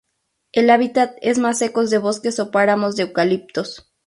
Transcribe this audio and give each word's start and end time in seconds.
El 0.51 0.71
hábitat 0.71 1.15
es 1.21 1.37
más 1.37 1.59
secos 1.59 1.91
de 1.91 1.99
bosques 1.99 2.39
o 2.39 2.49
páramos 2.49 2.95
de 2.95 3.03
eucaliptos. 3.03 3.93